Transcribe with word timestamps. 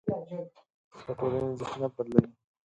د 1.05 1.07
ټولنې 1.19 1.55
ذهنیت 1.59 1.91
بدلوي. 1.97 2.25